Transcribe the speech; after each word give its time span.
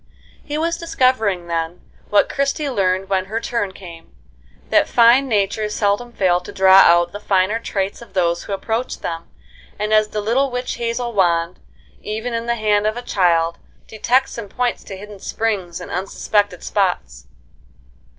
He 0.43 0.57
was 0.57 0.77
discovering 0.79 1.45
then, 1.45 1.81
what 2.09 2.27
Christie 2.27 2.71
learned 2.71 3.07
when 3.07 3.25
her 3.25 3.39
turn 3.39 3.71
came, 3.71 4.15
that 4.71 4.89
fine 4.89 5.27
natures 5.27 5.75
seldom 5.75 6.11
fail 6.11 6.39
to 6.39 6.51
draw 6.51 6.77
out 6.79 7.11
the 7.11 7.19
finer 7.19 7.59
traits 7.59 8.01
of 8.01 8.13
those 8.13 8.45
who 8.45 8.51
approach 8.51 9.01
them, 9.01 9.29
as 9.79 10.07
the 10.07 10.19
little 10.19 10.49
witch 10.49 10.77
hazel 10.77 11.13
wand, 11.13 11.59
even 12.01 12.33
in 12.33 12.47
the 12.47 12.55
hand 12.55 12.87
of 12.87 12.97
a 12.97 13.03
child, 13.03 13.59
detects 13.87 14.39
and 14.39 14.49
points 14.49 14.83
to 14.85 14.97
hidden 14.97 15.19
springs 15.19 15.79
in 15.79 15.91
unsuspected 15.91 16.63
spots. 16.63 17.27